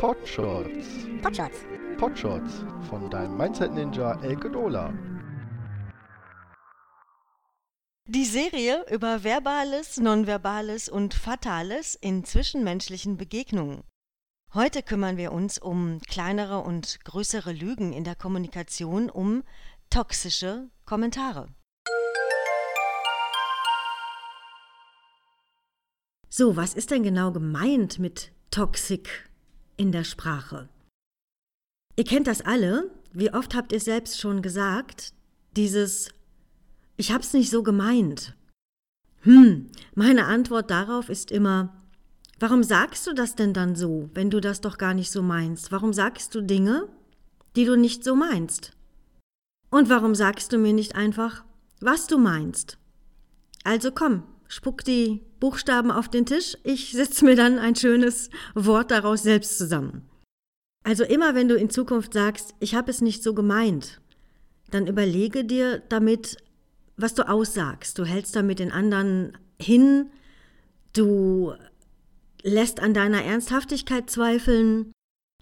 Potshots. 0.00 0.86
Potshots. 1.20 1.58
Potshots 1.98 2.64
von 2.88 3.10
deinem 3.10 3.36
Mindset 3.36 3.74
Ninja 3.74 4.18
Elke 4.22 4.50
Dola. 4.50 4.94
Die 8.06 8.24
Serie 8.24 8.86
über 8.90 9.24
Verbales, 9.24 9.98
Nonverbales 9.98 10.88
und 10.88 11.12
Fatales 11.12 11.96
in 11.96 12.24
zwischenmenschlichen 12.24 13.18
Begegnungen. 13.18 13.82
Heute 14.54 14.82
kümmern 14.82 15.18
wir 15.18 15.32
uns 15.32 15.58
um 15.58 16.00
kleinere 16.08 16.60
und 16.60 17.04
größere 17.04 17.52
Lügen 17.52 17.92
in 17.92 18.04
der 18.04 18.14
Kommunikation, 18.14 19.10
um 19.10 19.42
toxische 19.90 20.70
Kommentare. 20.86 21.48
So, 26.30 26.56
was 26.56 26.72
ist 26.72 26.90
denn 26.90 27.02
genau 27.02 27.32
gemeint 27.32 27.98
mit 27.98 28.32
Toxik 28.50 29.29
in 29.80 29.92
der 29.92 30.04
Sprache? 30.04 30.68
Ihr 31.96 32.04
kennt 32.04 32.26
das 32.26 32.42
alle. 32.42 32.90
Wie 33.12 33.32
oft 33.32 33.54
habt 33.54 33.72
ihr 33.72 33.80
selbst 33.80 34.20
schon 34.20 34.42
gesagt, 34.42 35.14
dieses 35.56 36.10
Ich 36.98 37.12
hab's 37.12 37.32
nicht 37.32 37.50
so 37.50 37.62
gemeint. 37.62 38.36
Hm, 39.22 39.70
meine 39.94 40.26
Antwort 40.26 40.70
darauf 40.70 41.08
ist 41.08 41.30
immer, 41.30 41.74
warum 42.38 42.62
sagst 42.62 43.06
du 43.06 43.14
das 43.14 43.36
denn 43.36 43.54
dann 43.54 43.74
so, 43.74 44.10
wenn 44.12 44.28
du 44.28 44.40
das 44.40 44.60
doch 44.60 44.76
gar 44.76 44.92
nicht 44.92 45.10
so 45.10 45.22
meinst? 45.22 45.72
Warum 45.72 45.94
sagst 45.94 46.34
du 46.34 46.42
Dinge, 46.42 46.86
die 47.56 47.64
du 47.64 47.74
nicht 47.74 48.04
so 48.04 48.14
meinst? 48.14 48.72
Und 49.70 49.88
warum 49.88 50.14
sagst 50.14 50.52
du 50.52 50.58
mir 50.58 50.74
nicht 50.74 50.94
einfach, 50.94 51.42
was 51.80 52.06
du 52.06 52.18
meinst? 52.18 52.76
Also 53.64 53.92
komm, 53.92 54.24
spuck 54.46 54.84
die 54.84 55.22
Buchstaben 55.40 55.90
auf 55.90 56.08
den 56.08 56.26
Tisch, 56.26 56.56
ich 56.62 56.92
setze 56.92 57.24
mir 57.24 57.34
dann 57.34 57.58
ein 57.58 57.74
schönes 57.74 58.30
Wort 58.54 58.90
daraus 58.90 59.22
selbst 59.22 59.58
zusammen. 59.58 60.02
Also 60.84 61.04
immer 61.04 61.34
wenn 61.34 61.48
du 61.48 61.56
in 61.56 61.70
Zukunft 61.70 62.12
sagst, 62.14 62.54
ich 62.60 62.74
habe 62.74 62.90
es 62.90 63.00
nicht 63.00 63.22
so 63.22 63.34
gemeint, 63.34 64.00
dann 64.70 64.86
überlege 64.86 65.44
dir 65.44 65.82
damit, 65.88 66.36
was 66.96 67.14
du 67.14 67.28
aussagst. 67.28 67.98
Du 67.98 68.04
hältst 68.04 68.36
damit 68.36 68.58
den 68.58 68.72
anderen 68.72 69.36
hin, 69.60 70.10
du 70.94 71.54
lässt 72.42 72.80
an 72.80 72.94
deiner 72.94 73.24
Ernsthaftigkeit 73.24 74.08
zweifeln 74.08 74.92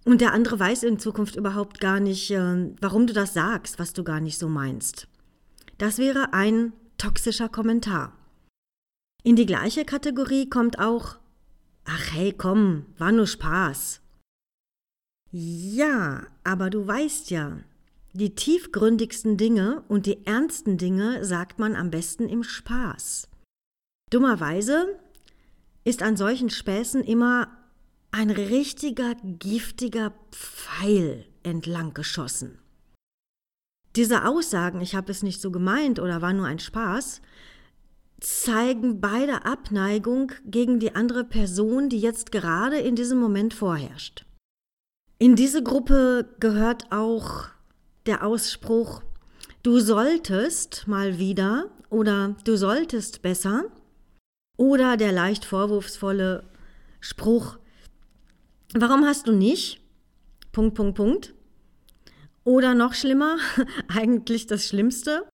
und 0.04 0.20
der 0.20 0.32
andere 0.32 0.58
weiß 0.58 0.84
in 0.84 0.98
Zukunft 0.98 1.36
überhaupt 1.36 1.80
gar 1.80 2.00
nicht, 2.00 2.30
äh, 2.30 2.72
warum 2.80 3.06
du 3.06 3.12
das 3.12 3.34
sagst, 3.34 3.78
was 3.78 3.92
du 3.92 4.04
gar 4.04 4.20
nicht 4.20 4.38
so 4.38 4.48
meinst. 4.48 5.06
Das 5.76 5.98
wäre 5.98 6.32
ein 6.32 6.72
toxischer 6.96 7.48
Kommentar. 7.48 8.17
In 9.28 9.36
die 9.36 9.44
gleiche 9.44 9.84
Kategorie 9.84 10.48
kommt 10.48 10.78
auch 10.78 11.18
Ach 11.84 12.12
hey, 12.14 12.32
komm, 12.32 12.86
war 12.96 13.12
nur 13.12 13.26
Spaß. 13.26 14.00
Ja, 15.30 16.26
aber 16.44 16.70
du 16.70 16.86
weißt 16.86 17.28
ja, 17.28 17.58
die 18.14 18.34
tiefgründigsten 18.34 19.36
Dinge 19.36 19.84
und 19.88 20.06
die 20.06 20.24
ernsten 20.24 20.78
Dinge 20.78 21.26
sagt 21.26 21.58
man 21.58 21.76
am 21.76 21.90
besten 21.90 22.26
im 22.26 22.42
Spaß. 22.42 23.28
Dummerweise 24.08 24.98
ist 25.84 26.02
an 26.02 26.16
solchen 26.16 26.48
Späßen 26.48 27.04
immer 27.04 27.48
ein 28.10 28.30
richtiger 28.30 29.14
giftiger 29.22 30.14
Pfeil 30.30 31.26
entlang 31.42 31.92
geschossen. 31.92 32.60
Diese 33.94 34.24
Aussagen, 34.24 34.80
ich 34.80 34.94
habe 34.94 35.12
es 35.12 35.22
nicht 35.22 35.42
so 35.42 35.50
gemeint 35.50 35.98
oder 35.98 36.22
war 36.22 36.32
nur 36.32 36.46
ein 36.46 36.60
Spaß, 36.60 37.20
zeigen 38.20 39.00
beide 39.00 39.44
Abneigung 39.44 40.32
gegen 40.44 40.80
die 40.80 40.94
andere 40.94 41.24
Person, 41.24 41.88
die 41.88 42.00
jetzt 42.00 42.32
gerade 42.32 42.78
in 42.78 42.96
diesem 42.96 43.18
Moment 43.18 43.54
vorherrscht. 43.54 44.24
In 45.18 45.36
diese 45.36 45.62
Gruppe 45.62 46.34
gehört 46.40 46.90
auch 46.90 47.46
der 48.06 48.24
Ausspruch, 48.24 49.02
du 49.62 49.80
solltest 49.80 50.86
mal 50.86 51.18
wieder 51.18 51.70
oder 51.90 52.36
du 52.44 52.56
solltest 52.56 53.22
besser 53.22 53.64
oder 54.56 54.96
der 54.96 55.12
leicht 55.12 55.44
vorwurfsvolle 55.44 56.44
Spruch, 57.00 57.58
warum 58.74 59.04
hast 59.04 59.28
du 59.28 59.32
nicht? 59.32 59.80
Punkt, 60.52 60.74
Punkt, 60.74 60.96
Punkt. 60.96 61.34
Oder 62.44 62.74
noch 62.74 62.94
schlimmer, 62.94 63.36
eigentlich 63.88 64.46
das 64.46 64.66
Schlimmste, 64.66 65.28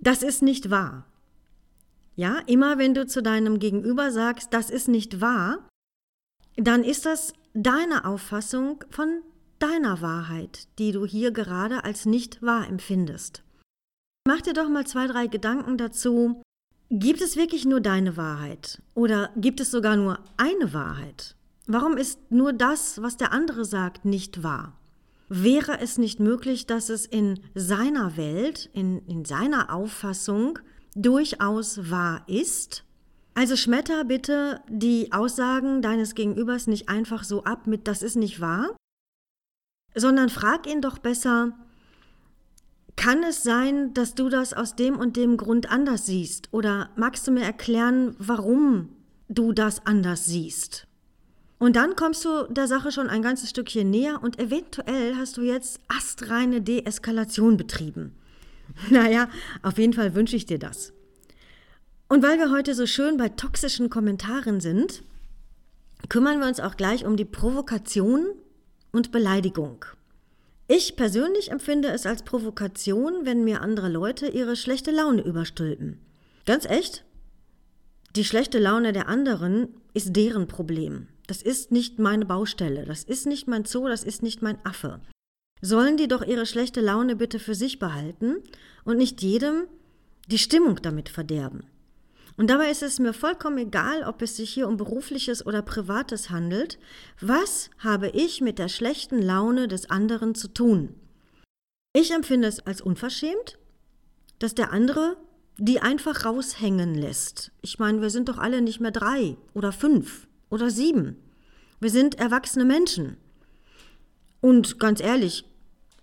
das 0.00 0.22
ist 0.22 0.42
nicht 0.42 0.70
wahr. 0.70 1.06
Ja, 2.16 2.38
immer 2.46 2.78
wenn 2.78 2.94
du 2.94 3.06
zu 3.06 3.22
deinem 3.22 3.58
Gegenüber 3.58 4.10
sagst, 4.10 4.52
das 4.52 4.70
ist 4.70 4.88
nicht 4.88 5.20
wahr, 5.20 5.68
dann 6.56 6.84
ist 6.84 7.06
das 7.06 7.32
deine 7.54 8.04
Auffassung 8.04 8.84
von 8.90 9.22
deiner 9.58 10.00
Wahrheit, 10.00 10.68
die 10.78 10.92
du 10.92 11.06
hier 11.06 11.32
gerade 11.32 11.84
als 11.84 12.06
nicht 12.06 12.42
wahr 12.42 12.68
empfindest. 12.68 13.42
Mach 14.26 14.40
dir 14.40 14.52
doch 14.52 14.68
mal 14.68 14.86
zwei, 14.86 15.06
drei 15.06 15.26
Gedanken 15.26 15.76
dazu. 15.76 16.42
Gibt 16.90 17.20
es 17.20 17.36
wirklich 17.36 17.64
nur 17.64 17.80
deine 17.80 18.16
Wahrheit? 18.16 18.80
Oder 18.94 19.30
gibt 19.36 19.60
es 19.60 19.70
sogar 19.70 19.96
nur 19.96 20.18
eine 20.36 20.72
Wahrheit? 20.72 21.36
Warum 21.66 21.96
ist 21.96 22.18
nur 22.30 22.52
das, 22.52 23.00
was 23.02 23.16
der 23.16 23.32
andere 23.32 23.64
sagt, 23.64 24.04
nicht 24.04 24.42
wahr? 24.42 24.78
Wäre 25.28 25.80
es 25.80 25.98
nicht 25.98 26.20
möglich, 26.20 26.66
dass 26.66 26.90
es 26.90 27.06
in 27.06 27.40
seiner 27.54 28.16
Welt, 28.16 28.70
in, 28.72 28.98
in 29.06 29.24
seiner 29.24 29.74
Auffassung 29.74 30.58
durchaus 30.94 31.90
wahr 31.90 32.24
ist. 32.26 32.84
Also 33.34 33.56
schmetter 33.56 34.04
bitte 34.04 34.60
die 34.68 35.12
Aussagen 35.12 35.82
deines 35.82 36.14
Gegenübers 36.14 36.66
nicht 36.66 36.88
einfach 36.88 37.24
so 37.24 37.44
ab 37.44 37.66
mit 37.66 37.88
das 37.88 38.02
ist 38.02 38.16
nicht 38.16 38.40
wahr, 38.40 38.76
sondern 39.94 40.28
frag 40.28 40.66
ihn 40.66 40.80
doch 40.80 40.98
besser, 40.98 41.52
kann 42.96 43.24
es 43.24 43.42
sein, 43.42 43.92
dass 43.92 44.14
du 44.14 44.28
das 44.28 44.54
aus 44.54 44.76
dem 44.76 44.96
und 44.96 45.16
dem 45.16 45.36
Grund 45.36 45.70
anders 45.70 46.06
siehst? 46.06 46.48
Oder 46.52 46.90
magst 46.96 47.26
du 47.26 47.32
mir 47.32 47.42
erklären, 47.42 48.14
warum 48.18 48.90
du 49.28 49.52
das 49.52 49.84
anders 49.84 50.26
siehst? 50.26 50.86
Und 51.58 51.76
dann 51.76 51.96
kommst 51.96 52.24
du 52.24 52.44
der 52.50 52.68
Sache 52.68 52.92
schon 52.92 53.08
ein 53.08 53.22
ganzes 53.22 53.50
Stückchen 53.50 53.90
näher 53.90 54.22
und 54.22 54.38
eventuell 54.38 55.16
hast 55.16 55.36
du 55.36 55.42
jetzt 55.42 55.80
astreine 55.88 56.60
Deeskalation 56.60 57.56
betrieben. 57.56 58.14
Naja, 58.90 59.28
auf 59.62 59.78
jeden 59.78 59.92
Fall 59.92 60.14
wünsche 60.14 60.36
ich 60.36 60.46
dir 60.46 60.58
das. 60.58 60.92
Und 62.08 62.22
weil 62.22 62.38
wir 62.38 62.50
heute 62.50 62.74
so 62.74 62.86
schön 62.86 63.16
bei 63.16 63.28
toxischen 63.28 63.90
Kommentaren 63.90 64.60
sind, 64.60 65.02
kümmern 66.08 66.38
wir 66.40 66.46
uns 66.46 66.60
auch 66.60 66.76
gleich 66.76 67.04
um 67.04 67.16
die 67.16 67.24
Provokation 67.24 68.26
und 68.92 69.10
Beleidigung. 69.10 69.84
Ich 70.68 70.96
persönlich 70.96 71.50
empfinde 71.50 71.88
es 71.88 72.06
als 72.06 72.22
Provokation, 72.22 73.24
wenn 73.24 73.44
mir 73.44 73.60
andere 73.60 73.88
Leute 73.88 74.28
ihre 74.28 74.56
schlechte 74.56 74.90
Laune 74.90 75.22
überstülpen. 75.22 75.98
Ganz 76.46 76.64
echt? 76.66 77.04
Die 78.16 78.24
schlechte 78.24 78.58
Laune 78.58 78.92
der 78.92 79.08
anderen 79.08 79.68
ist 79.92 80.14
deren 80.14 80.46
Problem. 80.46 81.08
Das 81.26 81.42
ist 81.42 81.72
nicht 81.72 81.98
meine 81.98 82.26
Baustelle, 82.26 82.84
das 82.84 83.02
ist 83.02 83.26
nicht 83.26 83.48
mein 83.48 83.64
Zoo, 83.64 83.88
das 83.88 84.04
ist 84.04 84.22
nicht 84.22 84.42
mein 84.42 84.64
Affe 84.64 85.00
sollen 85.60 85.96
die 85.96 86.08
doch 86.08 86.22
ihre 86.22 86.46
schlechte 86.46 86.80
Laune 86.80 87.16
bitte 87.16 87.38
für 87.38 87.54
sich 87.54 87.78
behalten 87.78 88.36
und 88.84 88.96
nicht 88.96 89.22
jedem 89.22 89.64
die 90.28 90.38
Stimmung 90.38 90.80
damit 90.82 91.08
verderben. 91.08 91.64
Und 92.36 92.50
dabei 92.50 92.70
ist 92.70 92.82
es 92.82 92.98
mir 92.98 93.12
vollkommen 93.12 93.58
egal, 93.58 94.02
ob 94.04 94.20
es 94.20 94.36
sich 94.36 94.52
hier 94.52 94.66
um 94.66 94.76
berufliches 94.76 95.46
oder 95.46 95.62
privates 95.62 96.30
handelt. 96.30 96.78
Was 97.20 97.70
habe 97.78 98.08
ich 98.08 98.40
mit 98.40 98.58
der 98.58 98.68
schlechten 98.68 99.22
Laune 99.22 99.68
des 99.68 99.88
anderen 99.88 100.34
zu 100.34 100.48
tun? 100.48 100.94
Ich 101.92 102.10
empfinde 102.10 102.48
es 102.48 102.60
als 102.60 102.80
unverschämt, 102.80 103.58
dass 104.40 104.54
der 104.54 104.72
andere 104.72 105.16
die 105.58 105.80
einfach 105.80 106.24
raushängen 106.24 106.94
lässt. 106.94 107.52
Ich 107.62 107.78
meine, 107.78 108.00
wir 108.00 108.10
sind 108.10 108.28
doch 108.28 108.38
alle 108.38 108.60
nicht 108.60 108.80
mehr 108.80 108.90
drei 108.90 109.36
oder 109.52 109.72
fünf 109.72 110.26
oder 110.50 110.70
sieben. 110.70 111.16
Wir 111.80 111.90
sind 111.90 112.16
erwachsene 112.16 112.64
Menschen. 112.64 113.16
Und 114.40 114.80
ganz 114.80 115.00
ehrlich, 115.00 115.44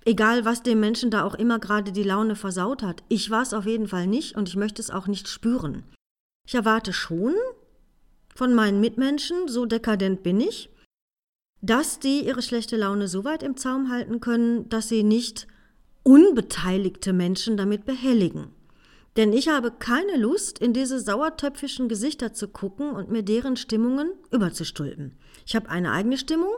egal 0.06 0.46
was 0.46 0.64
dem 0.64 0.80
Menschen 0.80 1.12
da 1.12 1.24
auch 1.24 1.36
immer 1.36 1.60
gerade 1.60 1.92
die 1.92 2.04
Laune 2.04 2.36
versaut 2.36 2.84
hat, 2.84 3.04
ich 3.10 3.30
war 3.30 3.42
es 3.42 3.54
auf 3.54 3.66
jeden 3.66 3.88
Fall 3.88 4.08
nicht 4.08 4.36
und 4.36 4.50
ich 4.50 4.56
möchte 4.56 4.82
es 4.82 4.90
auch 4.90 5.08
nicht 5.08 5.28
spüren. 5.28 5.84
Ich 6.48 6.56
erwarte 6.56 6.94
schon 6.94 7.34
von 8.36 8.54
meinen 8.54 8.80
Mitmenschen, 8.80 9.48
so 9.48 9.66
dekadent 9.66 10.24
bin 10.24 10.40
ich, 10.42 10.70
dass 11.62 12.00
die 12.00 12.26
ihre 12.26 12.42
schlechte 12.42 12.78
Laune 12.78 13.08
so 13.08 13.24
weit 13.24 13.44
im 13.44 13.58
Zaum 13.58 13.92
halten 13.92 14.20
können, 14.20 14.68
dass 14.70 14.90
sie 14.90 15.04
nicht 15.04 15.48
unbeteiligte 16.04 17.14
Menschen 17.14 17.58
damit 17.58 17.86
behelligen. 17.86 18.48
Denn 19.18 19.34
ich 19.34 19.50
habe 19.50 19.72
keine 19.72 20.18
Lust, 20.18 20.60
in 20.60 20.74
diese 20.74 21.00
sauertöpfischen 21.00 21.90
Gesichter 21.90 22.34
zu 22.34 22.48
gucken 22.48 22.92
und 22.92 23.12
mir 23.12 23.24
deren 23.24 23.58
Stimmungen 23.58 24.10
überzustülpen. 24.32 25.18
Ich 25.46 25.56
habe 25.56 25.70
eine 25.70 25.92
eigene 25.92 26.18
Stimmung 26.18 26.52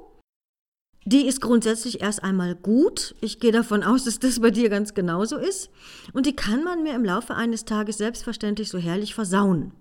die 1.05 1.27
ist 1.27 1.41
grundsätzlich 1.41 2.01
erst 2.01 2.23
einmal 2.23 2.55
gut. 2.55 3.15
Ich 3.21 3.39
gehe 3.39 3.51
davon 3.51 3.83
aus, 3.83 4.05
dass 4.05 4.19
das 4.19 4.39
bei 4.39 4.51
dir 4.51 4.69
ganz 4.69 4.93
genauso 4.93 5.37
ist. 5.37 5.69
Und 6.13 6.25
die 6.25 6.35
kann 6.35 6.63
man 6.63 6.83
mir 6.83 6.95
im 6.95 7.03
Laufe 7.03 7.35
eines 7.35 7.65
Tages 7.65 7.97
selbstverständlich 7.97 8.69
so 8.69 8.77
herrlich 8.77 9.13
versauen. 9.13 9.73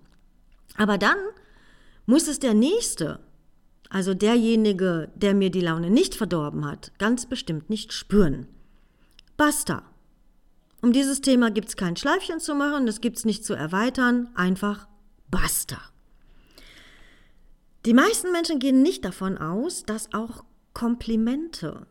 Aber 0.77 0.97
dann 0.97 1.17
muss 2.05 2.27
es 2.27 2.39
der 2.39 2.53
Nächste 2.53 3.19
also 3.93 4.15
derjenige, 4.15 5.11
der 5.13 5.35
mir 5.35 5.51
die 5.51 5.61
Laune 5.61 5.91
nicht 5.91 6.15
verdorben 6.15 6.65
hat, 6.65 6.91
ganz 6.97 7.27
bestimmt 7.27 7.69
nicht 7.69 7.93
spüren. 7.93 8.47
Basta. 9.37 9.83
Um 10.81 10.91
dieses 10.91 11.21
Thema 11.21 11.51
gibt 11.51 11.69
es 11.69 11.77
kein 11.77 11.95
Schleifchen 11.95 12.39
zu 12.39 12.55
machen, 12.55 12.87
das 12.87 13.01
gibt 13.01 13.17
es 13.17 13.23
nicht 13.23 13.45
zu 13.45 13.53
erweitern, 13.53 14.29
einfach 14.33 14.87
basta. 15.29 15.77
Die 17.85 17.93
meisten 17.93 18.31
Menschen 18.31 18.57
gehen 18.57 18.81
nicht 18.81 19.05
davon 19.05 19.37
aus, 19.37 19.83
dass 19.83 20.11
auch 20.11 20.43
Komplimente, 20.73 21.87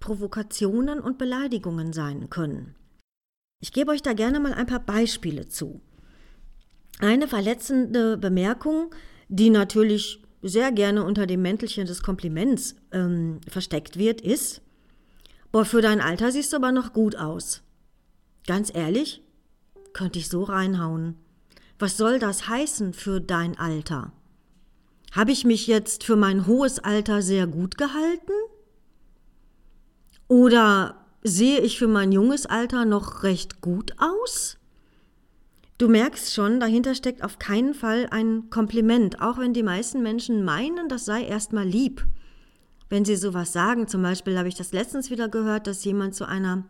Provokationen 0.00 1.00
und 1.00 1.18
Beleidigungen 1.18 1.92
sein 1.92 2.30
können. 2.30 2.74
Ich 3.60 3.72
gebe 3.72 3.92
euch 3.92 4.02
da 4.02 4.12
gerne 4.12 4.40
mal 4.40 4.52
ein 4.52 4.66
paar 4.66 4.80
Beispiele 4.80 5.48
zu. 5.48 5.80
Eine 6.98 7.28
verletzende 7.28 8.18
Bemerkung, 8.18 8.94
die 9.28 9.50
natürlich 9.50 10.22
sehr 10.42 10.72
gerne 10.72 11.04
unter 11.04 11.26
dem 11.26 11.42
Mäntelchen 11.42 11.86
des 11.86 12.02
Kompliments 12.02 12.76
ähm, 12.92 13.40
versteckt 13.48 13.96
wird, 13.96 14.20
ist, 14.20 14.60
boah, 15.50 15.64
für 15.64 15.80
dein 15.80 16.00
Alter 16.00 16.30
siehst 16.30 16.52
du 16.52 16.58
aber 16.58 16.72
noch 16.72 16.92
gut 16.92 17.16
aus. 17.16 17.62
Ganz 18.46 18.74
ehrlich, 18.74 19.22
könnte 19.94 20.18
ich 20.18 20.28
so 20.28 20.42
reinhauen. 20.42 21.16
Was 21.78 21.96
soll 21.96 22.18
das 22.18 22.48
heißen 22.48 22.92
für 22.92 23.20
dein 23.20 23.58
Alter? 23.58 24.12
Habe 25.14 25.30
ich 25.30 25.44
mich 25.44 25.68
jetzt 25.68 26.02
für 26.02 26.16
mein 26.16 26.48
hohes 26.48 26.80
Alter 26.80 27.22
sehr 27.22 27.46
gut 27.46 27.78
gehalten? 27.78 28.32
Oder 30.26 31.06
sehe 31.22 31.60
ich 31.60 31.78
für 31.78 31.86
mein 31.86 32.10
junges 32.10 32.46
Alter 32.46 32.84
noch 32.84 33.22
recht 33.22 33.60
gut 33.60 33.94
aus? 33.98 34.58
Du 35.78 35.88
merkst 35.88 36.34
schon, 36.34 36.58
dahinter 36.58 36.96
steckt 36.96 37.22
auf 37.22 37.38
keinen 37.38 37.74
Fall 37.74 38.08
ein 38.10 38.50
Kompliment, 38.50 39.20
auch 39.20 39.38
wenn 39.38 39.52
die 39.52 39.62
meisten 39.62 40.02
Menschen 40.02 40.44
meinen, 40.44 40.88
das 40.88 41.04
sei 41.04 41.24
erstmal 41.24 41.66
lieb. 41.66 42.04
Wenn 42.88 43.04
sie 43.04 43.16
sowas 43.16 43.52
sagen, 43.52 43.86
zum 43.86 44.02
Beispiel 44.02 44.36
habe 44.36 44.48
ich 44.48 44.56
das 44.56 44.72
letztens 44.72 45.10
wieder 45.10 45.28
gehört, 45.28 45.68
dass 45.68 45.84
jemand 45.84 46.16
zu 46.16 46.26
einer 46.26 46.64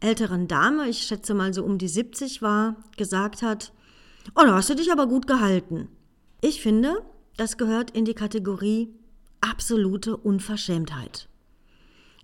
älteren 0.00 0.48
Dame, 0.48 0.88
ich 0.88 1.02
schätze 1.02 1.32
mal 1.32 1.54
so 1.54 1.64
um 1.64 1.78
die 1.78 1.88
70 1.88 2.42
war, 2.42 2.76
gesagt 2.96 3.42
hat, 3.42 3.72
oh, 4.34 4.42
da 4.42 4.54
hast 4.54 4.70
du 4.70 4.74
dich 4.74 4.90
aber 4.90 5.06
gut 5.06 5.28
gehalten. 5.28 5.88
Ich 6.40 6.60
finde, 6.60 7.02
das 7.36 7.56
gehört 7.56 7.90
in 7.90 8.04
die 8.04 8.14
Kategorie 8.14 8.94
absolute 9.40 10.16
Unverschämtheit. 10.16 11.28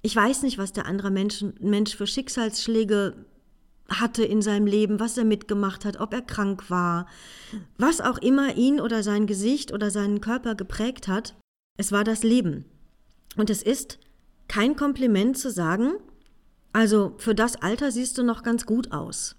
Ich 0.02 0.16
weiß 0.16 0.42
nicht, 0.42 0.58
was 0.58 0.72
der 0.72 0.86
andere 0.86 1.10
Mensch, 1.10 1.44
Mensch 1.60 1.94
für 1.94 2.06
Schicksalsschläge 2.06 3.26
hatte 3.88 4.24
in 4.24 4.40
seinem 4.40 4.66
Leben, 4.66 5.00
was 5.00 5.18
er 5.18 5.24
mitgemacht 5.24 5.84
hat, 5.84 5.98
ob 5.98 6.14
er 6.14 6.22
krank 6.22 6.70
war, 6.70 7.06
was 7.76 8.00
auch 8.00 8.18
immer 8.18 8.56
ihn 8.56 8.80
oder 8.80 9.02
sein 9.02 9.26
Gesicht 9.26 9.72
oder 9.72 9.90
seinen 9.90 10.20
Körper 10.20 10.54
geprägt 10.54 11.08
hat. 11.08 11.34
Es 11.76 11.92
war 11.92 12.04
das 12.04 12.22
Leben. 12.22 12.64
Und 13.36 13.50
es 13.50 13.62
ist 13.62 13.98
kein 14.48 14.76
Kompliment 14.76 15.38
zu 15.38 15.50
sagen, 15.50 15.92
also 16.72 17.14
für 17.18 17.34
das 17.34 17.56
Alter 17.56 17.90
siehst 17.90 18.16
du 18.16 18.22
noch 18.22 18.42
ganz 18.42 18.64
gut 18.64 18.92
aus. 18.92 19.36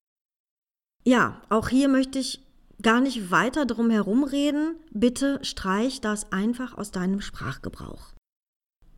Ja, 1.03 1.41
auch 1.49 1.69
hier 1.69 1.87
möchte 1.87 2.19
ich 2.19 2.43
gar 2.81 3.01
nicht 3.01 3.31
weiter 3.31 3.65
drum 3.65 3.89
herumreden. 3.89 4.75
Bitte 4.91 5.39
streich 5.43 6.01
das 6.01 6.31
einfach 6.31 6.77
aus 6.77 6.91
deinem 6.91 7.21
Sprachgebrauch. 7.21 8.13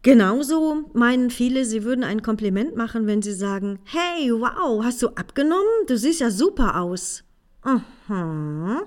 Genauso 0.04 0.90
meinen 0.94 1.30
viele, 1.30 1.64
sie 1.64 1.84
würden 1.84 2.04
ein 2.04 2.22
Kompliment 2.22 2.76
machen, 2.76 3.08
wenn 3.08 3.22
sie 3.22 3.34
sagen, 3.34 3.80
hey, 3.86 4.32
wow, 4.32 4.84
hast 4.84 5.02
du 5.02 5.08
abgenommen? 5.10 5.64
Du 5.88 5.98
siehst 5.98 6.20
ja 6.20 6.30
super 6.30 6.82
aus. 6.82 7.24
Aha. 7.62 8.84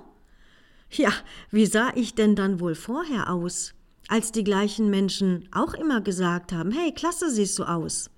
Ja, 0.91 1.13
wie 1.51 1.67
sah 1.67 1.91
ich 1.95 2.15
denn 2.15 2.37
dann 2.37 2.61
wohl 2.61 2.75
vorher 2.75 3.31
aus? 3.31 3.73
Als 4.09 4.31
die 4.31 4.45
gleichen 4.45 4.91
Menschen 4.91 5.49
auch 5.53 5.73
immer 5.73 6.03
gesagt 6.03 6.53
haben, 6.53 6.71
hey, 6.71 6.93
klasse 6.93 7.31
siehst 7.31 7.59
du 7.59 7.65
aus. 7.65 8.11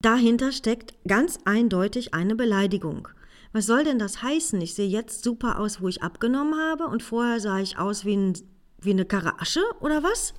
Dahinter 0.00 0.52
steckt 0.52 0.94
ganz 1.08 1.38
eindeutig 1.44 2.14
eine 2.14 2.36
Beleidigung. 2.36 3.08
Was 3.52 3.66
soll 3.66 3.84
denn 3.84 3.98
das 3.98 4.22
heißen? 4.22 4.60
Ich 4.60 4.74
sehe 4.74 4.88
jetzt 4.88 5.24
super 5.24 5.58
aus, 5.58 5.80
wo 5.80 5.88
ich 5.88 6.02
abgenommen 6.02 6.58
habe 6.58 6.86
und 6.86 7.02
vorher 7.02 7.40
sah 7.40 7.58
ich 7.60 7.78
aus 7.78 8.04
wie, 8.04 8.16
ein, 8.16 8.32
wie 8.80 8.90
eine 8.90 9.04
Karasche 9.04 9.62
oder 9.80 10.02
was? 10.02 10.34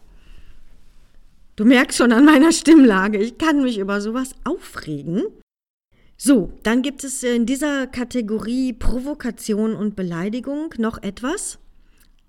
Du 1.56 1.66
merkst 1.66 1.98
schon 1.98 2.14
an 2.14 2.24
meiner 2.26 2.52
Stimmlage, 2.52 3.18
ich 3.18 3.38
kann 3.38 3.64
mich 3.64 3.80
über 3.80 4.00
sowas 4.00 4.36
aufregen. 4.46 5.24
So, 6.16 6.52
dann 6.64 6.82
gibt 6.82 7.04
es 7.04 7.24
in 7.24 7.46
dieser 7.46 7.88
Kategorie 7.88 8.74
Provokation 8.74 9.74
und 9.74 9.96
Beleidigung 9.96 10.74
noch 10.78 11.02
etwas. 11.02 11.60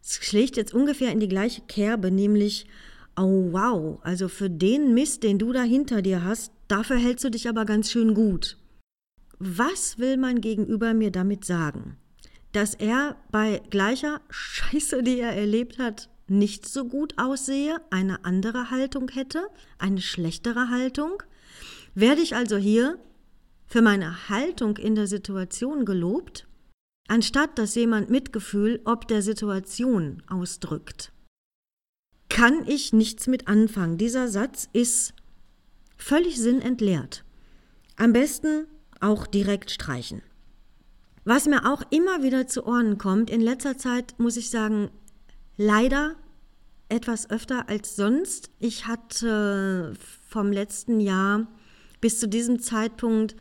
Es 0.02 0.14
schlägt 0.14 0.56
jetzt 0.56 0.72
ungefähr 0.72 1.12
in 1.12 1.20
die 1.20 1.28
gleiche 1.28 1.62
Kerbe, 1.62 2.10
nämlich, 2.10 2.66
oh 3.16 3.52
wow, 3.52 3.98
also 4.02 4.28
für 4.28 4.48
den 4.48 4.94
Mist, 4.94 5.22
den 5.24 5.38
du 5.38 5.52
da 5.52 5.62
hinter 5.62 6.02
dir 6.02 6.24
hast, 6.24 6.52
dafür 6.68 6.96
hältst 6.96 7.24
du 7.24 7.30
dich 7.30 7.48
aber 7.48 7.64
ganz 7.64 7.90
schön 7.90 8.14
gut. 8.14 8.59
Was 9.42 9.98
will 9.98 10.18
mein 10.18 10.42
Gegenüber 10.42 10.92
mir 10.92 11.10
damit 11.10 11.46
sagen? 11.46 11.96
Dass 12.52 12.74
er 12.74 13.16
bei 13.32 13.62
gleicher 13.70 14.20
Scheiße, 14.28 15.02
die 15.02 15.18
er 15.18 15.32
erlebt 15.32 15.78
hat, 15.78 16.10
nicht 16.28 16.68
so 16.68 16.84
gut 16.84 17.14
aussehe, 17.16 17.80
eine 17.90 18.26
andere 18.26 18.70
Haltung 18.70 19.08
hätte, 19.08 19.46
eine 19.78 20.02
schlechtere 20.02 20.68
Haltung? 20.68 21.22
Werde 21.94 22.20
ich 22.20 22.36
also 22.36 22.58
hier 22.58 22.98
für 23.66 23.80
meine 23.80 24.28
Haltung 24.28 24.76
in 24.76 24.94
der 24.94 25.06
Situation 25.06 25.86
gelobt, 25.86 26.46
anstatt 27.08 27.58
dass 27.58 27.74
jemand 27.74 28.10
Mitgefühl 28.10 28.82
ob 28.84 29.08
der 29.08 29.22
Situation 29.22 30.22
ausdrückt? 30.28 31.12
Kann 32.28 32.68
ich 32.68 32.92
nichts 32.92 33.26
mit 33.26 33.48
anfangen. 33.48 33.96
Dieser 33.96 34.28
Satz 34.28 34.68
ist 34.74 35.14
völlig 35.96 36.38
sinnentleert. 36.38 37.24
Am 37.96 38.12
besten 38.12 38.66
auch 39.00 39.26
direkt 39.26 39.70
streichen. 39.70 40.22
Was 41.24 41.46
mir 41.46 41.70
auch 41.70 41.82
immer 41.90 42.22
wieder 42.22 42.46
zu 42.46 42.66
Ohren 42.66 42.98
kommt, 42.98 43.30
in 43.30 43.40
letzter 43.40 43.76
Zeit 43.76 44.14
muss 44.18 44.36
ich 44.36 44.50
sagen, 44.50 44.90
Leider 45.62 46.14
etwas 46.88 47.28
öfter 47.28 47.68
als 47.68 47.94
sonst. 47.94 48.48
Ich 48.58 48.86
hatte 48.86 49.92
vom 50.26 50.52
letzten 50.52 51.00
Jahr 51.00 51.46
bis 52.00 52.18
zu 52.18 52.26
diesem 52.26 52.60
Zeitpunkt 52.60 53.36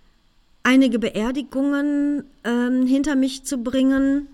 einige 0.63 0.99
Beerdigungen 0.99 2.25
äh, 2.43 2.85
hinter 2.85 3.15
mich 3.15 3.45
zu 3.45 3.59
bringen. 3.59 4.27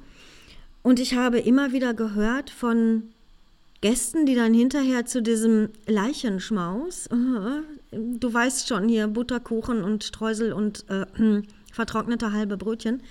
Und 0.81 0.99
ich 0.99 1.15
habe 1.15 1.37
immer 1.37 1.73
wieder 1.73 1.93
gehört 1.93 2.49
von 2.49 3.13
Gästen, 3.85 4.25
die 4.25 4.33
dann 4.33 4.53
hinterher 4.53 5.05
zu 5.05 5.21
diesem 5.21 5.69
Leichenschmaus, 5.85 7.07
du 7.91 8.33
weißt 8.33 8.67
schon 8.67 8.89
hier, 8.89 9.07
Butterkuchen 9.07 9.83
und 9.83 10.03
Streusel 10.03 10.53
und 10.53 10.85
äh, 10.89 11.05
vertrocknete 11.71 12.31
halbe 12.31 12.57
Brötchen, 12.57 13.03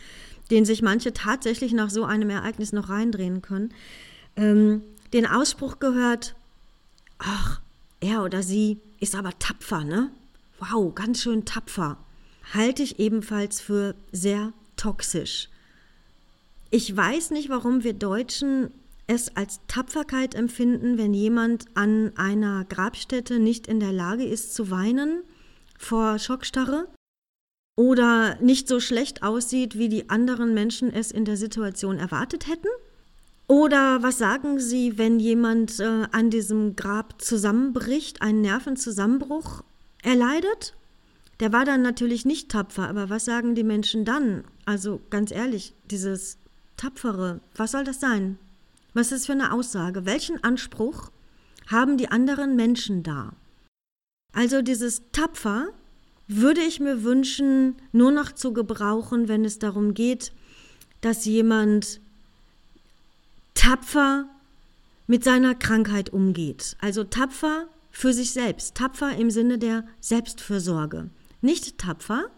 den 0.50 0.64
sich 0.64 0.83
manche 0.83 1.12
tatsächlich 1.12 1.73
nach 1.73 1.90
so 1.90 2.04
einem 2.04 2.31
Ereignis 2.31 2.73
noch 2.73 2.88
reindrehen 2.88 3.40
können 3.40 3.73
ähm, 4.37 4.83
den 5.12 5.26
Ausspruch 5.26 5.78
gehört, 5.78 6.35
ach, 7.19 7.61
er 8.00 8.23
oder 8.23 8.43
sie 8.43 8.81
ist 9.00 9.14
aber 9.14 9.38
tapfer, 9.38 9.85
ne? 9.85 10.11
Wow, 10.59 10.95
ganz 10.95 11.23
schön 11.23 11.45
tapfer. 11.45 11.99
Halte 12.52 12.83
ich 12.83 12.99
ebenfalls 12.99 13.61
für 13.61 13.95
sehr 14.12 14.52
toxisch. 14.76 15.49
Ich 16.71 16.95
weiß 16.95 17.31
nicht, 17.31 17.49
warum 17.49 17.85
wir 17.85 17.93
Deutschen 17.93 18.71
es 19.06 19.37
als 19.37 19.61
Tapferkeit 19.68 20.34
empfinden, 20.34 20.99
wenn 20.99 21.14
jemand 21.14 21.66
an 21.75 22.12
einer 22.16 22.64
Grabstätte 22.64 23.38
nicht 23.38 23.66
in 23.66 23.80
der 23.80 23.92
Lage 23.92 24.25
ist 24.25 24.54
zu 24.54 24.70
weinen 24.70 25.23
vor 25.78 26.18
Schockstarre 26.18 26.88
oder 27.76 28.37
nicht 28.40 28.68
so 28.68 28.80
schlecht 28.80 29.23
aussieht, 29.23 29.76
wie 29.76 29.88
die 29.88 30.08
anderen 30.08 30.54
Menschen 30.54 30.92
es 30.92 31.11
in 31.11 31.25
der 31.25 31.37
Situation 31.37 31.99
erwartet 31.99 32.46
hätten. 32.46 32.68
Oder 33.46 34.02
was 34.02 34.18
sagen 34.18 34.58
Sie, 34.58 34.96
wenn 34.96 35.20
jemand 35.20 35.78
äh, 35.80 36.06
an 36.12 36.30
diesem 36.30 36.76
Grab 36.76 37.20
zusammenbricht, 37.20 38.23
einen 38.23 38.40
Nervenzusammenbruch 38.40 39.62
erleidet? 40.02 40.75
Der 41.40 41.52
war 41.52 41.64
dann 41.64 41.82
natürlich 41.82 42.25
nicht 42.25 42.50
tapfer, 42.50 42.88
aber 42.88 43.11
was 43.11 43.26
sagen 43.26 43.54
die 43.54 43.64
Menschen 43.64 44.04
dann? 44.04 44.44
Also 44.64 45.00
ganz 45.11 45.30
ehrlich, 45.30 45.75
dieses 45.90 46.38
Tapfere, 46.76 47.40
was 47.54 47.73
soll 47.73 47.84
das 47.84 48.00
sein? 48.00 48.38
Was 48.95 49.13
ist 49.13 49.23
das 49.23 49.27
für 49.27 49.33
eine 49.33 49.53
Aussage? 49.53 50.07
Welchen 50.07 50.43
Anspruch 50.43 51.11
haben 51.67 51.99
die 51.99 52.09
anderen 52.09 52.57
Menschen 52.57 53.03
da? 53.03 53.33
Also 54.33 54.63
dieses 54.63 55.03
Tapfer 55.13 55.69
würde 56.27 56.61
ich 56.61 56.81
mir 56.81 57.03
wünschen, 57.03 57.77
nur 57.93 58.13
noch 58.13 58.33
zu 58.33 58.53
gebrauchen, 58.53 59.29
wenn 59.29 59.45
es 59.45 59.59
darum 59.59 59.95
geht, 59.95 60.33
dass 61.01 61.25
jemand 61.25 62.01
tapfer 63.55 64.29
mit 65.07 65.23
seiner 65.23 65.55
Krankheit 65.55 66.11
umgeht. 66.11 66.77
Also 66.81 67.05
tapfer 67.05 67.67
für 67.91 68.13
sich 68.13 68.33
selbst, 68.33 68.75
tapfer 68.75 69.15
im 69.17 69.31
Sinne 69.31 69.59
der 69.59 69.85
Selbstfürsorge. 70.01 71.11
Nicht 71.43 71.79
tapfer 71.79 72.31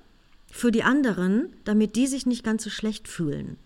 für 0.50 0.70
die 0.70 0.82
anderen, 0.82 1.54
damit 1.64 1.96
die 1.96 2.06
sich 2.06 2.26
nicht 2.26 2.44
ganz 2.44 2.64
so 2.64 2.70
schlecht 2.70 3.08
fühlen. 3.08 3.56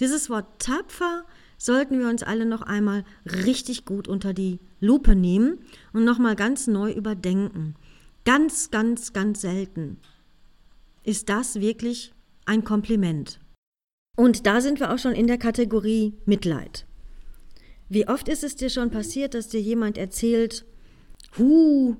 Dieses 0.00 0.30
Wort 0.30 0.46
tapfer 0.60 1.24
sollten 1.60 1.98
wir 1.98 2.08
uns 2.08 2.22
alle 2.22 2.46
noch 2.46 2.62
einmal 2.62 3.04
richtig 3.26 3.84
gut 3.84 4.08
unter 4.08 4.32
die 4.32 4.58
Lupe 4.80 5.14
nehmen 5.14 5.58
und 5.92 6.04
nochmal 6.04 6.34
ganz 6.34 6.66
neu 6.66 6.90
überdenken. 6.90 7.74
Ganz, 8.24 8.70
ganz, 8.70 9.12
ganz 9.12 9.42
selten 9.42 9.98
ist 11.04 11.28
das 11.28 11.60
wirklich 11.60 12.12
ein 12.46 12.64
Kompliment. 12.64 13.40
Und 14.16 14.46
da 14.46 14.60
sind 14.60 14.80
wir 14.80 14.92
auch 14.92 14.98
schon 14.98 15.12
in 15.12 15.26
der 15.26 15.38
Kategorie 15.38 16.14
Mitleid. 16.24 16.86
Wie 17.88 18.08
oft 18.08 18.28
ist 18.28 18.44
es 18.44 18.56
dir 18.56 18.70
schon 18.70 18.90
passiert, 18.90 19.34
dass 19.34 19.48
dir 19.48 19.60
jemand 19.60 19.98
erzählt, 19.98 20.64
hu, 21.36 21.96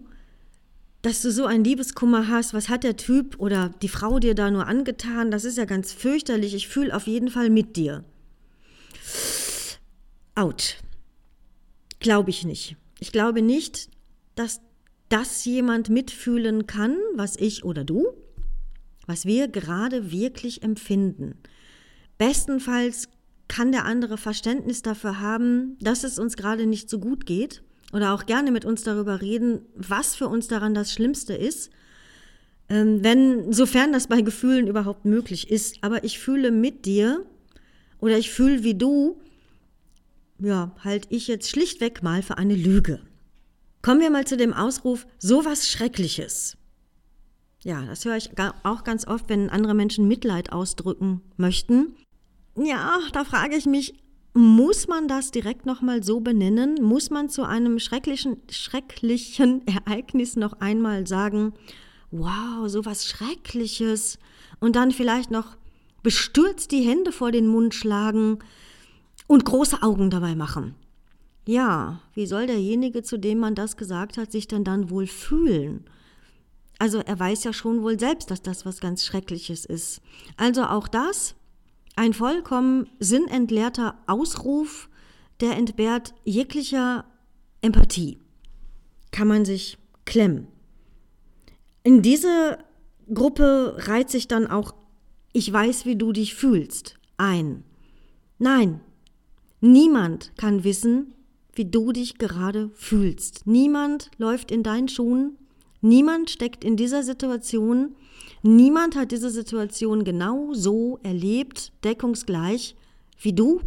dass 1.03 1.23
du 1.23 1.31
so 1.33 1.47
einen 1.47 1.65
Liebeskummer 1.65 2.29
hast, 2.29 2.55
was 2.55 2.69
hat 2.69 2.85
der 2.85 2.97
Typ 2.97 3.39
oder 3.39 3.71
die 3.83 3.89
Frau 3.89 4.19
dir 4.19 4.35
da 4.35 4.51
nur 4.51 4.67
angetan, 4.67 5.31
das 5.31 5.45
ist 5.45 5.59
ja 5.59 5.65
ganz 5.65 5.93
fürchterlich, 5.93 6.55
ich 6.55 6.69
fühle 6.69 6.95
auf 6.95 7.07
jeden 7.07 7.29
Fall 7.29 7.51
mit 7.51 7.77
dir. 7.77 8.05
Autsch. 10.41 10.77
Glaube 11.99 12.31
ich 12.31 12.47
nicht. 12.47 12.77
Ich 12.99 13.13
glaube 13.13 13.43
nicht, 13.43 13.91
dass 14.37 14.63
das 15.11 15.45
jemand 15.45 15.91
mitfühlen 15.91 16.67
kann, 16.67 16.97
was 17.15 17.37
ich 17.37 17.63
oder 17.63 17.85
du, 17.85 18.07
was 19.07 19.27
wir 19.27 19.49
gerade 19.49 20.11
wirklich 20.11 20.63
empfinden. 20.63 21.35
Bestenfalls 22.17 23.11
kann 23.49 23.71
der 23.71 23.85
andere 23.85 24.17
Verständnis 24.17 24.81
dafür 24.81 25.21
haben, 25.21 25.77
dass 25.79 26.05
es 26.05 26.19
uns 26.19 26.39
gerade 26.39 26.65
nicht 26.65 26.89
so 26.89 27.01
gut 27.01 27.27
geht 27.27 27.63
oder 27.93 28.15
auch 28.15 28.25
gerne 28.25 28.51
mit 28.51 28.65
uns 28.65 28.83
darüber 28.83 29.21
reden, 29.21 29.61
was 29.75 30.15
für 30.17 30.29
uns 30.29 30.49
daran 30.49 30.73
das 30.73 30.91
Schlimmste 30.91 31.35
ist, 31.35 31.71
ähm, 32.71 33.05
wenn, 33.05 33.53
sofern 33.53 33.93
das 33.93 34.07
bei 34.07 34.23
Gefühlen 34.23 34.69
überhaupt 34.69 35.05
möglich 35.05 35.51
ist. 35.51 35.77
Aber 35.83 36.03
ich 36.03 36.19
fühle 36.19 36.51
mit 36.51 36.87
dir 36.87 37.27
oder 37.99 38.17
ich 38.17 38.31
fühle 38.31 38.65
wie 38.65 38.75
du, 38.75 39.21
ja, 40.41 40.75
halt 40.83 41.07
ich 41.11 41.29
jetzt 41.29 41.51
schlichtweg 41.51 42.03
mal 42.03 42.23
für 42.23 42.39
eine 42.39 42.55
Lüge. 42.55 43.01
Kommen 43.83 44.01
wir 44.01 44.11
mal 44.11 44.27
zu 44.27 44.37
dem 44.37 44.53
Ausruf, 44.53 45.07
sowas 45.19 45.69
Schreckliches. 45.69 46.57
Ja, 47.63 47.85
das 47.85 48.05
höre 48.05 48.17
ich 48.17 48.31
auch 48.63 48.85
ganz 48.85 49.07
oft, 49.07 49.29
wenn 49.29 49.51
andere 49.51 49.75
Menschen 49.75 50.09
Mitleid 50.09 50.53
ausdrücken 50.53 51.21
möchten. 51.37 51.95
Ja, 52.57 53.01
da 53.13 53.25
frage 53.25 53.57
ich 53.57 53.67
mich, 53.67 53.95
muss 54.33 54.87
man 54.87 55.09
das 55.09 55.31
direkt 55.31 55.67
nochmal 55.67 56.03
so 56.03 56.21
benennen? 56.21 56.83
Muss 56.83 57.11
man 57.11 57.29
zu 57.29 57.43
einem 57.43 57.79
schrecklichen, 57.79 58.37
schrecklichen 58.51 59.67
Ereignis 59.67 60.37
noch 60.37 60.61
einmal 60.61 61.07
sagen, 61.07 61.53
wow, 62.11 62.69
so 62.69 62.85
was 62.85 63.07
Schreckliches 63.07 64.19
und 64.61 64.77
dann 64.77 64.91
vielleicht 64.93 65.31
noch 65.31 65.57
bestürzt 66.03 66.71
die 66.71 66.83
Hände 66.83 67.13
vor 67.13 67.31
den 67.31 67.47
Mund 67.47 67.75
schlagen 67.75 68.39
und 69.31 69.45
große 69.45 69.81
Augen 69.85 70.11
dabei 70.11 70.35
machen? 70.35 70.75
Ja, 71.47 72.01
wie 72.15 72.27
soll 72.27 72.49
derjenige, 72.49 73.05
zu 73.05 73.17
dem 73.17 73.39
man 73.39 73.55
das 73.55 73.77
gesagt 73.77 74.19
hat, 74.19 74.33
sich 74.33 74.49
denn 74.49 74.65
dann 74.65 74.91
wohl 74.91 75.07
fühlen? 75.07 75.85
Also 76.81 76.99
er 76.99 77.17
weiß 77.17 77.45
ja 77.45 77.53
schon 77.53 77.85
wohl 77.85 77.97
selbst, 77.97 78.33
dass 78.33 78.43
das 78.43 78.67
was 78.67 78.81
ganz 78.81 79.05
Schreckliches 79.05 79.65
ist. 79.65 80.03
Also 80.37 80.65
auch 80.65 80.89
das 80.89 81.37
ein 81.95 82.13
vollkommen 82.13 82.89
sinnentleerter 82.99 83.95
Ausruf, 84.09 84.89
der 85.39 85.57
entbehrt 85.57 86.13
jeglicher 86.25 87.05
Empathie. 87.61 88.19
Kann 89.13 89.29
man 89.29 89.45
sich 89.45 89.79
klemmen. 90.07 90.49
In 91.85 92.03
diese 92.03 92.59
Gruppe 93.15 93.77
reiht 93.79 94.11
sich 94.11 94.27
dann 94.27 94.49
auch 94.49 94.75
Ich 95.33 95.53
weiß, 95.53 95.87
wie 95.87 95.95
du 95.95 96.11
dich 96.11 96.35
fühlst 96.35 96.97
ein. 97.17 97.63
Nein, 98.39 98.81
niemand 99.61 100.33
kann 100.37 100.65
wissen, 100.65 101.13
wie 101.53 101.65
du 101.65 101.93
dich 101.93 102.19
gerade 102.19 102.71
fühlst. 102.75 103.47
Niemand 103.47 104.11
läuft 104.19 104.51
in 104.51 104.63
deinen 104.63 104.89
Schuhen, 104.89 105.37
niemand 105.81 106.31
steckt 106.31 106.65
in 106.65 106.77
dieser 106.77 107.03
Situation 107.03 107.95
Niemand 108.43 108.97
hat 108.97 109.13
diese 109.13 109.31
Situation 109.31 110.03
genau 110.03 110.55
so 110.55 110.99
erlebt, 111.03 111.73
deckungsgleich 111.85 112.75
wie 113.21 113.35
du. 113.35 113.61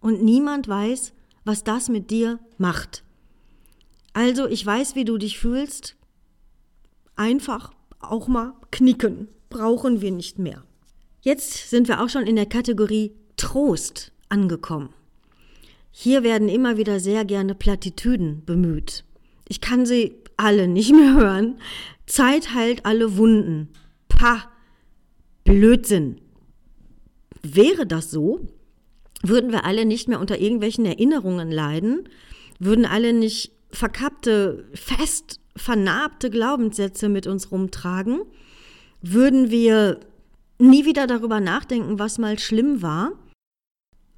Und 0.00 0.22
niemand 0.22 0.68
weiß, 0.68 1.12
was 1.44 1.64
das 1.64 1.88
mit 1.88 2.10
dir 2.10 2.38
macht. 2.58 3.02
Also, 4.12 4.46
ich 4.46 4.64
weiß, 4.64 4.94
wie 4.94 5.04
du 5.04 5.18
dich 5.18 5.38
fühlst. 5.38 5.96
Einfach 7.16 7.72
auch 7.98 8.28
mal 8.28 8.54
knicken. 8.70 9.28
Brauchen 9.50 10.00
wir 10.00 10.12
nicht 10.12 10.38
mehr. 10.38 10.62
Jetzt 11.22 11.70
sind 11.70 11.88
wir 11.88 12.00
auch 12.00 12.08
schon 12.08 12.26
in 12.26 12.36
der 12.36 12.46
Kategorie 12.46 13.12
Trost 13.36 14.12
angekommen. 14.28 14.90
Hier 16.00 16.22
werden 16.22 16.48
immer 16.48 16.76
wieder 16.76 17.00
sehr 17.00 17.24
gerne 17.24 17.56
Plattitüden 17.56 18.44
bemüht. 18.44 19.02
Ich 19.48 19.60
kann 19.60 19.84
sie 19.84 20.14
alle 20.36 20.68
nicht 20.68 20.92
mehr 20.92 21.14
hören. 21.14 21.58
Zeit 22.06 22.54
heilt 22.54 22.86
alle 22.86 23.16
Wunden. 23.16 23.70
Pah, 24.08 24.44
Blödsinn. 25.42 26.20
Wäre 27.42 27.84
das 27.84 28.12
so, 28.12 28.46
würden 29.24 29.50
wir 29.50 29.64
alle 29.64 29.84
nicht 29.84 30.06
mehr 30.06 30.20
unter 30.20 30.38
irgendwelchen 30.38 30.86
Erinnerungen 30.86 31.50
leiden, 31.50 32.08
würden 32.60 32.86
alle 32.86 33.12
nicht 33.12 33.50
verkappte, 33.72 34.68
fest 34.74 35.40
vernarbte 35.56 36.30
Glaubenssätze 36.30 37.08
mit 37.08 37.26
uns 37.26 37.50
rumtragen, 37.50 38.20
würden 39.02 39.50
wir 39.50 39.98
nie 40.60 40.84
wieder 40.84 41.08
darüber 41.08 41.40
nachdenken, 41.40 41.98
was 41.98 42.18
mal 42.18 42.38
schlimm 42.38 42.82
war. 42.82 43.14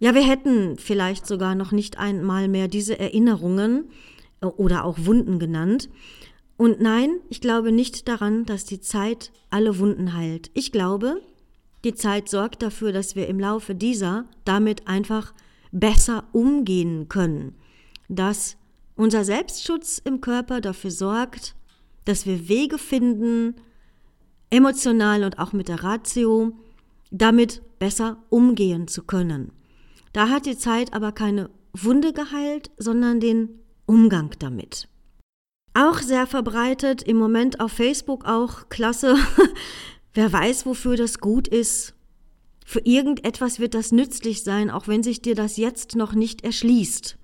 Ja, 0.00 0.14
wir 0.14 0.26
hätten 0.26 0.76
vielleicht 0.76 1.26
sogar 1.26 1.54
noch 1.54 1.71
nicht 1.71 1.99
einmal 1.99 2.49
mehr 2.49 2.66
diese 2.66 2.99
Erinnerungen 2.99 3.90
äh, 4.40 4.47
oder 4.47 4.85
auch 4.85 4.99
Wunden 4.99 5.38
genannt, 5.38 5.88
und 6.61 6.78
nein, 6.78 7.21
ich 7.30 7.40
glaube 7.40 7.73
nicht 7.73 8.07
daran, 8.07 8.45
dass 8.45 8.66
die 8.66 8.80
Zeit 8.83 9.33
alle 9.49 9.78
Wunden 9.78 10.12
heilt. 10.12 10.50
Ich 10.52 10.73
glaube, 10.73 11.23
die 11.85 11.95
Zeit 11.95 12.28
sorgt 12.28 12.62
dafür, 12.62 12.92
dass 12.92 13.16
wir 13.16 13.28
im 13.28 13.40
Laufe 13.40 13.75
dieser 13.75 14.26
damit 14.45 14.87
einfach 14.87 15.33
besser 15.73 16.25
umgehen 16.33 17.09
können. 17.09 17.54
Dass 18.11 18.59
unser 18.95 19.25
Selbstschutz 19.25 20.02
im 20.04 20.21
Körper 20.21 20.61
dafür 20.61 20.90
sorgt, 20.90 21.54
dass 22.04 22.26
wir 22.26 22.50
Wege 22.50 22.76
finden, 22.76 23.54
emotional 24.50 25.25
und 25.25 25.38
auch 25.38 25.54
mit 25.54 25.69
der 25.69 25.83
Ratio, 25.83 26.52
damit 27.11 27.62
besser 27.78 28.23
umgehen 28.28 28.87
zu 28.87 29.04
können. 29.04 29.50
Da 30.12 30.29
hat 30.29 30.47
die 30.47 30.59
Zeit 30.59 30.93
aber 30.93 31.12
keine 31.12 31.50
Wunde 31.73 32.12
geheilt, 32.12 32.71
sondern 32.76 33.21
den 33.21 33.61
Umgang 33.87 34.35
damit. 34.38 34.88
Auch 35.75 35.99
sehr 35.99 36.26
verbreitet, 36.26 37.02
im 37.02 37.17
Moment 37.17 37.61
auf 37.61 37.73
Facebook 37.73 38.25
auch 38.25 38.69
klasse. 38.69 39.17
Wer 40.14 40.33
weiß, 40.33 40.67
wofür 40.67 40.97
das 40.97 41.21
gut 41.21 41.47
ist. 41.47 41.95
Für 42.67 42.81
irgendetwas 42.81 43.61
wird 43.61 43.75
das 43.75 43.93
nützlich 43.93 44.43
sein, 44.43 44.71
auch 44.71 44.88
wenn 44.88 45.02
sich 45.02 45.23
dir 45.23 45.35
das 45.35 45.57
jetzt 45.57 45.95
noch 45.95 46.12
nicht 46.12 46.45
erschließt. 46.45 47.17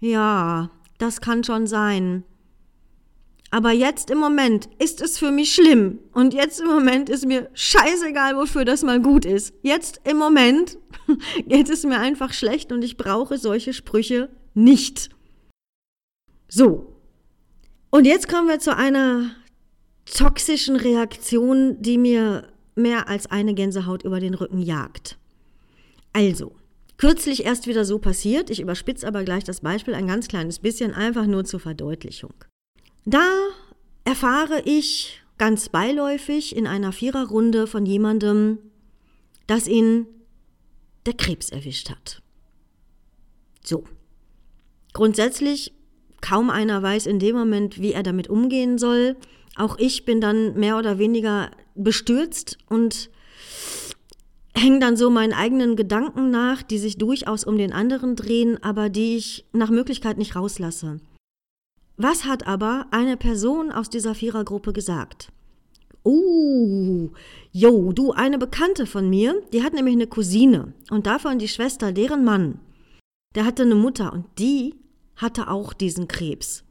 Ja, 0.00 0.70
das 0.98 1.20
kann 1.20 1.44
schon 1.44 1.66
sein. 1.66 2.24
Aber 3.50 3.70
jetzt 3.70 4.10
im 4.10 4.18
Moment 4.18 4.68
ist 4.78 5.00
es 5.00 5.18
für 5.18 5.30
mich 5.30 5.54
schlimm. 5.54 6.00
Und 6.12 6.34
jetzt 6.34 6.60
im 6.60 6.66
Moment 6.66 7.08
ist 7.08 7.24
mir 7.24 7.48
scheißegal, 7.54 8.36
wofür 8.36 8.64
das 8.64 8.82
mal 8.82 9.00
gut 9.00 9.24
ist. 9.24 9.54
Jetzt 9.62 10.00
im 10.04 10.16
Moment 10.16 10.76
geht 11.46 11.68
es 11.68 11.84
mir 11.84 11.98
einfach 11.98 12.32
schlecht 12.32 12.72
und 12.72 12.82
ich 12.82 12.96
brauche 12.96 13.38
solche 13.38 13.72
Sprüche 13.72 14.28
nicht. 14.54 15.10
So, 16.48 16.94
und 17.94 18.06
jetzt 18.06 18.28
kommen 18.28 18.48
wir 18.48 18.58
zu 18.58 18.76
einer 18.76 19.30
toxischen 20.04 20.74
Reaktion, 20.74 21.80
die 21.80 21.96
mir 21.96 22.48
mehr 22.74 23.08
als 23.08 23.26
eine 23.26 23.54
Gänsehaut 23.54 24.02
über 24.02 24.18
den 24.18 24.34
Rücken 24.34 24.58
jagt. 24.60 25.16
Also, 26.12 26.56
kürzlich 26.96 27.44
erst 27.44 27.68
wieder 27.68 27.84
so 27.84 28.00
passiert, 28.00 28.50
ich 28.50 28.58
überspitze 28.58 29.06
aber 29.06 29.22
gleich 29.22 29.44
das 29.44 29.60
Beispiel 29.60 29.94
ein 29.94 30.08
ganz 30.08 30.26
kleines 30.26 30.58
bisschen, 30.58 30.92
einfach 30.92 31.26
nur 31.26 31.44
zur 31.44 31.60
Verdeutlichung. 31.60 32.34
Da 33.04 33.28
erfahre 34.02 34.62
ich 34.64 35.22
ganz 35.38 35.68
beiläufig 35.68 36.56
in 36.56 36.66
einer 36.66 36.90
Viererrunde 36.90 37.68
von 37.68 37.86
jemandem, 37.86 38.58
dass 39.46 39.68
ihn 39.68 40.06
der 41.06 41.14
Krebs 41.14 41.50
erwischt 41.50 41.90
hat. 41.90 42.22
So. 43.62 43.84
Grundsätzlich 44.92 45.72
Kaum 46.24 46.48
einer 46.48 46.82
weiß 46.82 47.04
in 47.04 47.18
dem 47.18 47.36
Moment, 47.36 47.82
wie 47.82 47.92
er 47.92 48.02
damit 48.02 48.30
umgehen 48.30 48.78
soll. 48.78 49.16
Auch 49.56 49.78
ich 49.78 50.06
bin 50.06 50.22
dann 50.22 50.54
mehr 50.54 50.78
oder 50.78 50.98
weniger 50.98 51.50
bestürzt 51.74 52.56
und 52.70 53.10
hänge 54.54 54.78
dann 54.78 54.96
so 54.96 55.10
meinen 55.10 55.34
eigenen 55.34 55.76
Gedanken 55.76 56.30
nach, 56.30 56.62
die 56.62 56.78
sich 56.78 56.96
durchaus 56.96 57.44
um 57.44 57.58
den 57.58 57.74
anderen 57.74 58.16
drehen, 58.16 58.56
aber 58.62 58.88
die 58.88 59.16
ich 59.16 59.44
nach 59.52 59.68
Möglichkeit 59.68 60.16
nicht 60.16 60.34
rauslasse. 60.34 60.98
Was 61.98 62.24
hat 62.24 62.46
aber 62.46 62.86
eine 62.90 63.18
Person 63.18 63.70
aus 63.70 63.90
dieser 63.90 64.14
Vierergruppe 64.14 64.72
gesagt? 64.72 65.30
Oh, 66.04 67.10
jo, 67.50 67.92
du, 67.92 68.12
eine 68.12 68.38
Bekannte 68.38 68.84
von 68.84 69.08
mir, 69.08 69.42
die 69.52 69.62
hat 69.62 69.72
nämlich 69.72 69.94
eine 69.94 70.06
Cousine 70.06 70.74
und 70.90 71.06
davon 71.06 71.38
die 71.38 71.48
Schwester, 71.48 71.92
deren 71.92 72.24
Mann. 72.24 72.60
Der 73.34 73.46
hatte 73.46 73.62
eine 73.62 73.74
Mutter 73.74 74.12
und 74.12 74.26
die 74.38 74.74
hatte 75.16 75.48
auch 75.48 75.72
diesen 75.72 76.06
Krebs. 76.06 76.62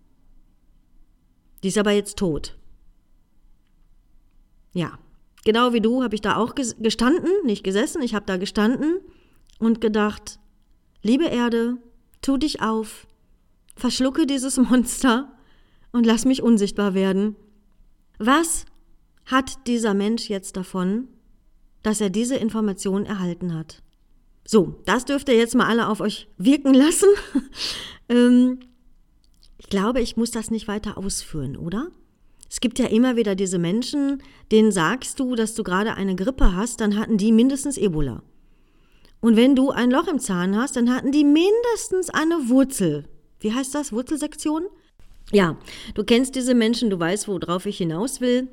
Die 1.64 1.70
ist 1.70 1.80
aber 1.80 1.92
jetzt 1.92 2.18
tot. 2.18 2.56
Ja, 4.74 5.00
genau 5.46 5.74
wie 5.74 5.82
du 5.82 6.04
habe 6.04 6.14
ich 6.14 6.22
da 6.22 6.38
auch 6.38 6.54
gestanden, 6.56 7.32
nicht 7.44 7.64
gesessen, 7.64 8.04
ich 8.04 8.14
habe 8.14 8.28
da 8.28 8.38
gestanden 8.38 9.00
und 9.58 9.82
gedacht, 9.82 10.40
liebe 11.02 11.26
Erde, 11.26 11.78
tu 12.22 12.38
dich 12.38 12.62
auf, 12.62 13.08
verschlucke 13.76 14.28
dieses 14.28 14.58
Monster 14.70 15.34
und 15.92 16.06
lass 16.06 16.26
mich 16.26 16.44
unsichtbar 16.44 16.94
werden. 16.94 17.36
Was 18.20 18.66
hat 19.26 19.68
dieser 19.68 19.94
Mensch 19.94 20.30
jetzt 20.30 20.58
davon, 20.58 21.08
dass 21.82 22.02
er 22.02 22.10
diese 22.10 22.36
Information 22.36 23.06
erhalten 23.06 23.54
hat? 23.54 23.82
So, 24.46 24.82
das 24.86 25.06
dürft 25.06 25.30
ihr 25.30 25.38
jetzt 25.38 25.56
mal 25.56 25.68
alle 25.68 25.88
auf 25.88 26.02
euch 26.02 26.28
wirken 26.38 26.74
lassen. 26.74 27.08
ähm, 28.10 28.60
ich 29.58 29.68
glaube, 29.70 30.02
ich 30.02 30.18
muss 30.18 30.32
das 30.32 30.52
nicht 30.52 30.68
weiter 30.68 30.98
ausführen, 30.98 31.56
oder? 31.56 31.88
Es 32.50 32.60
gibt 32.60 32.78
ja 32.78 32.86
immer 32.86 33.16
wieder 33.16 33.36
diese 33.36 33.58
Menschen, 33.58 34.22
denen 34.52 34.72
sagst 34.72 35.20
du, 35.20 35.36
dass 35.36 35.56
du 35.56 35.64
gerade 35.64 35.96
eine 35.96 36.16
Grippe 36.16 36.56
hast, 36.56 36.82
dann 36.82 36.98
hatten 36.98 37.18
die 37.18 37.32
mindestens 37.32 37.78
Ebola. 37.78 38.22
Und 39.22 39.38
wenn 39.38 39.56
du 39.56 39.72
ein 39.72 39.90
Loch 39.90 40.08
im 40.08 40.20
Zahn 40.20 40.58
hast, 40.58 40.76
dann 40.76 40.94
hatten 40.94 41.12
die 41.12 41.24
mindestens 41.24 42.10
eine 42.10 42.50
Wurzel. 42.50 43.06
Wie 43.40 43.54
heißt 43.54 43.74
das? 43.74 43.94
Wurzelsektion? 43.94 44.66
Ja, 45.32 45.58
du 45.96 46.04
kennst 46.04 46.36
diese 46.36 46.54
Menschen, 46.54 46.90
du 46.90 47.00
weißt, 47.00 47.28
worauf 47.28 47.66
ich 47.66 47.78
hinaus 47.78 48.22
will. 48.22 48.50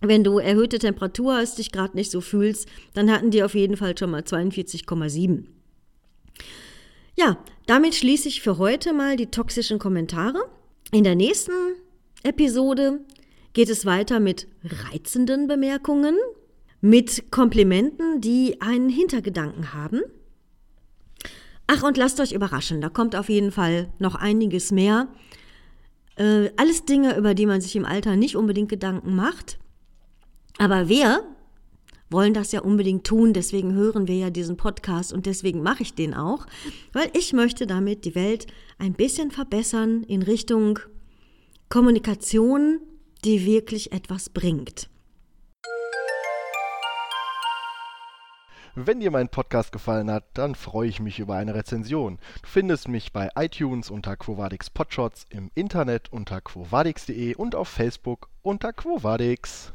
Wenn 0.00 0.24
du 0.24 0.38
erhöhte 0.38 0.78
Temperatur 0.78 1.34
hast, 1.34 1.58
dich 1.58 1.72
gerade 1.72 1.96
nicht 1.96 2.10
so 2.10 2.20
fühlst, 2.20 2.68
dann 2.94 3.10
hatten 3.10 3.30
die 3.30 3.42
auf 3.42 3.54
jeden 3.54 3.76
Fall 3.76 3.96
schon 3.96 4.10
mal 4.10 4.22
42,7. 4.22 5.44
Ja, 7.16 7.38
damit 7.66 7.94
schließe 7.94 8.28
ich 8.28 8.40
für 8.40 8.56
heute 8.58 8.94
mal 8.94 9.16
die 9.16 9.26
toxischen 9.26 9.78
Kommentare. 9.78 10.38
In 10.90 11.04
der 11.04 11.14
nächsten 11.14 11.52
Episode 12.22 13.00
geht 13.52 13.68
es 13.68 13.84
weiter 13.84 14.20
mit 14.20 14.48
reizenden 14.64 15.46
Bemerkungen, 15.46 16.16
mit 16.80 17.30
Komplimenten, 17.30 18.20
die 18.20 18.60
einen 18.62 18.88
Hintergedanken 18.88 19.74
haben. 19.74 20.00
Ach, 21.66 21.82
und 21.82 21.96
lasst 21.96 22.20
euch 22.20 22.32
überraschen, 22.32 22.80
da 22.80 22.88
kommt 22.88 23.14
auf 23.14 23.28
jeden 23.28 23.52
Fall 23.52 23.92
noch 23.98 24.14
einiges 24.14 24.72
mehr. 24.72 25.08
Äh, 26.16 26.50
alles 26.56 26.84
Dinge, 26.84 27.16
über 27.16 27.34
die 27.34 27.46
man 27.46 27.60
sich 27.60 27.76
im 27.76 27.84
Alter 27.84 28.16
nicht 28.16 28.34
unbedingt 28.34 28.70
Gedanken 28.70 29.14
macht. 29.14 29.58
Aber 30.60 30.90
wir 30.90 31.24
wollen 32.10 32.34
das 32.34 32.52
ja 32.52 32.60
unbedingt 32.60 33.06
tun, 33.06 33.32
deswegen 33.32 33.72
hören 33.72 34.06
wir 34.08 34.16
ja 34.16 34.28
diesen 34.28 34.58
Podcast 34.58 35.10
und 35.10 35.24
deswegen 35.24 35.62
mache 35.62 35.82
ich 35.82 35.94
den 35.94 36.12
auch, 36.12 36.46
weil 36.92 37.10
ich 37.14 37.32
möchte 37.32 37.66
damit 37.66 38.04
die 38.04 38.14
Welt 38.14 38.46
ein 38.78 38.92
bisschen 38.92 39.30
verbessern 39.30 40.02
in 40.02 40.20
Richtung 40.20 40.78
Kommunikation, 41.70 42.78
die 43.24 43.46
wirklich 43.46 43.92
etwas 43.92 44.28
bringt. 44.28 44.90
Wenn 48.74 49.00
dir 49.00 49.10
mein 49.10 49.30
Podcast 49.30 49.72
gefallen 49.72 50.10
hat, 50.10 50.24
dann 50.34 50.54
freue 50.54 50.88
ich 50.90 51.00
mich 51.00 51.20
über 51.20 51.36
eine 51.36 51.54
Rezension. 51.54 52.18
Du 52.42 52.48
findest 52.48 52.86
mich 52.86 53.14
bei 53.14 53.30
iTunes 53.34 53.90
unter 53.90 54.14
Quovadix 54.16 54.68
Podshots, 54.68 55.24
im 55.30 55.50
Internet 55.54 56.12
unter 56.12 56.42
quovadix.de 56.42 57.34
und 57.34 57.54
auf 57.54 57.68
Facebook 57.68 58.28
unter 58.42 58.74
Quovadix. 58.74 59.68